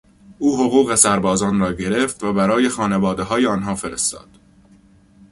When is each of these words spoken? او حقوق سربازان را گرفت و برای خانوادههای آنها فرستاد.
او 0.39 0.57
حقوق 0.57 0.95
سربازان 0.95 1.59
را 1.59 1.73
گرفت 1.73 2.23
و 2.23 2.33
برای 2.33 2.69
خانوادههای 2.69 3.45
آنها 3.45 3.75
فرستاد. 3.75 4.27